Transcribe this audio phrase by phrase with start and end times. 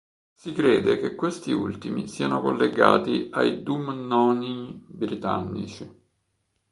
[0.33, 5.95] Si crede che questi ultimi siano collegati ai Dumnonii britannici.